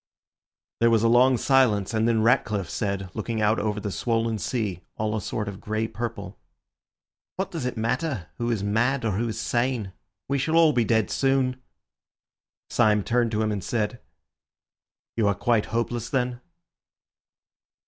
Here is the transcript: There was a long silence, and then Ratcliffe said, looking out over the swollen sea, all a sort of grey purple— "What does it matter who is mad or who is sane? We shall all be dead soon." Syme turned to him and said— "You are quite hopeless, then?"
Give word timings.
There 0.79 0.89
was 0.89 1.03
a 1.03 1.07
long 1.07 1.37
silence, 1.37 1.93
and 1.93 2.07
then 2.07 2.23
Ratcliffe 2.23 2.71
said, 2.71 3.11
looking 3.13 3.39
out 3.39 3.59
over 3.59 3.79
the 3.79 3.91
swollen 3.91 4.39
sea, 4.39 4.81
all 4.97 5.15
a 5.15 5.21
sort 5.21 5.47
of 5.47 5.61
grey 5.61 5.87
purple— 5.87 6.39
"What 7.35 7.51
does 7.51 7.67
it 7.67 7.77
matter 7.77 8.27
who 8.39 8.49
is 8.49 8.63
mad 8.63 9.05
or 9.05 9.11
who 9.11 9.27
is 9.27 9.39
sane? 9.39 9.93
We 10.27 10.39
shall 10.39 10.55
all 10.55 10.73
be 10.73 10.85
dead 10.85 11.11
soon." 11.11 11.61
Syme 12.71 13.03
turned 13.03 13.29
to 13.33 13.43
him 13.43 13.51
and 13.51 13.63
said— 13.63 14.01
"You 15.17 15.27
are 15.27 15.35
quite 15.35 15.65
hopeless, 15.67 16.09
then?" 16.09 16.41